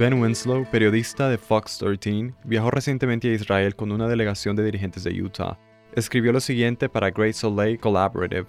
[0.00, 5.04] Ben Winslow, periodista de Fox 13, viajó recientemente a Israel con una delegación de dirigentes
[5.04, 5.58] de Utah.
[5.94, 8.46] Escribió lo siguiente para Great Soleil Collaborative.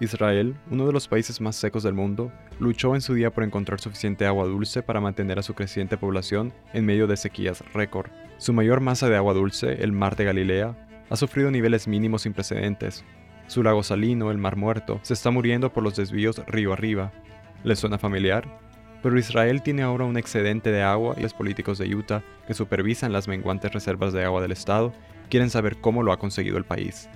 [0.00, 3.80] Israel, uno de los países más secos del mundo, luchó en su día por encontrar
[3.80, 8.10] suficiente agua dulce para mantener a su creciente población en medio de sequías récord.
[8.38, 10.74] Su mayor masa de agua dulce, el Mar de Galilea,
[11.10, 13.04] ha sufrido niveles mínimos sin precedentes.
[13.46, 17.12] Su lago salino, el Mar Muerto, se está muriendo por los desvíos río arriba.
[17.62, 18.64] ¿Le suena familiar?
[19.04, 23.12] Pero Israel tiene ahora un excedente de agua y los políticos de Utah, que supervisan
[23.12, 24.94] las menguantes reservas de agua del estado,
[25.28, 27.10] quieren saber cómo lo ha conseguido el país.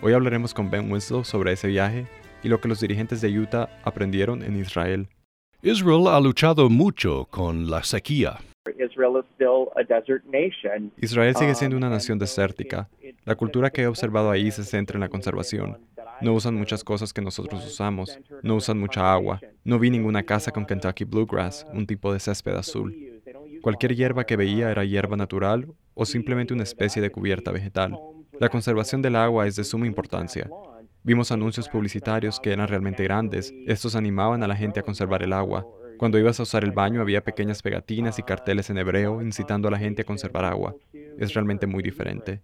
[0.00, 2.06] Hoy hablaremos con Ben Winslow sobre ese viaje
[2.42, 5.06] y lo que los dirigentes de Utah aprendieron en Israel.
[5.60, 8.38] Israel ha luchado mucho con la sequía.
[10.96, 12.88] Israel sigue siendo una nación desértica.
[13.26, 15.76] La cultura que he observado ahí se centra en la conservación.
[16.22, 18.18] No usan muchas cosas que nosotros usamos.
[18.42, 19.40] No usan mucha agua.
[19.64, 22.94] No vi ninguna casa con Kentucky Bluegrass, un tipo de césped azul.
[23.60, 27.98] Cualquier hierba que veía era hierba natural o simplemente una especie de cubierta vegetal.
[28.38, 30.48] La conservación del agua es de suma importancia.
[31.04, 33.52] Vimos anuncios publicitarios que eran realmente grandes.
[33.66, 35.66] Estos animaban a la gente a conservar el agua.
[35.98, 39.70] Cuando ibas a usar el baño había pequeñas pegatinas y carteles en hebreo incitando a
[39.70, 40.74] la gente a conservar agua.
[41.18, 42.40] Es realmente muy diferente.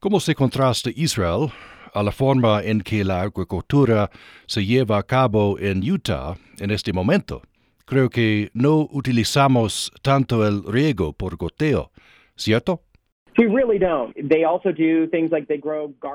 [0.00, 1.50] ¿Cómo se contrasta Israel
[1.92, 4.08] a la forma en que la agricultura
[4.46, 7.42] se lleva a cabo en Utah en este momento?
[7.84, 11.90] Creo que no utilizamos tanto el riego por goteo,
[12.36, 12.84] ¿cierto?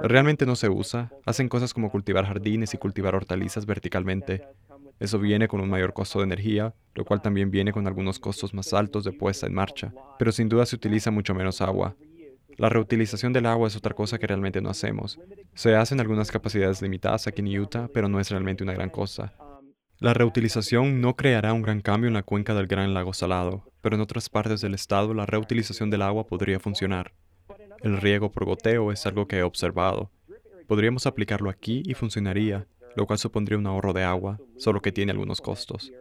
[0.02, 1.12] Realmente no se usa.
[1.26, 4.44] Hacen cosas como cultivar jardines y cultivar hortalizas verticalmente.
[5.02, 8.54] Eso viene con un mayor costo de energía, lo cual también viene con algunos costos
[8.54, 11.98] más altos de puesta en marcha, pero sin duda se utiliza mucho menos agua.
[12.58, 15.20] La reutilización del agua es otra cosa que realmente no hacemos.
[15.54, 19.34] Se hacen algunas capacidades limitadas aquí en Utah, pero no es realmente una gran cosa.
[20.00, 23.96] La reutilización no creará un gran cambio en la cuenca del Gran Lago Salado, pero
[23.96, 27.14] en otras partes del estado la reutilización del agua podría funcionar.
[27.82, 30.12] El riego por goteo es algo que he observado.
[30.68, 35.12] Podríamos aplicarlo aquí y funcionaría, lo cual supondría un ahorro de agua, solo que tiene
[35.12, 35.92] algunos costos.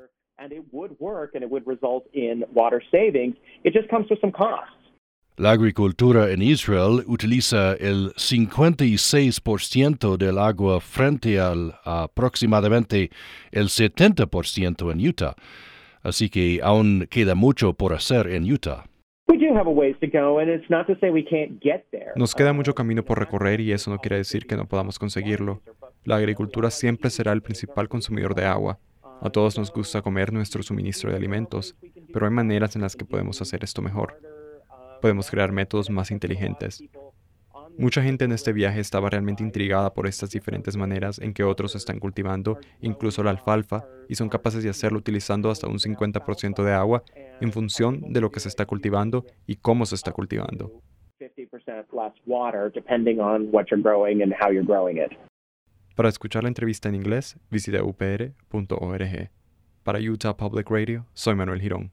[5.43, 13.11] La agricultura en Israel utiliza el 56% del agua frente al aproximadamente
[13.51, 15.35] el 70% en Utah,
[16.05, 18.85] así que aún queda mucho por hacer en Utah.
[22.15, 25.61] Nos queda mucho camino por recorrer y eso no quiere decir que no podamos conseguirlo.
[26.05, 28.79] La agricultura siempre será el principal consumidor de agua.
[29.21, 31.77] A todos nos gusta comer nuestro suministro de alimentos,
[32.13, 34.32] pero hay maneras en las que podemos hacer esto mejor
[35.03, 36.83] podemos crear métodos más inteligentes.
[37.77, 41.75] Mucha gente en este viaje estaba realmente intrigada por estas diferentes maneras en que otros
[41.75, 46.73] están cultivando incluso la alfalfa y son capaces de hacerlo utilizando hasta un 50% de
[46.73, 47.03] agua
[47.41, 50.71] en función de lo que se está cultivando y cómo se está cultivando.
[55.97, 59.31] Para escuchar la entrevista en inglés, visita upr.org.
[59.83, 61.91] Para Utah Public Radio, soy Manuel Girón.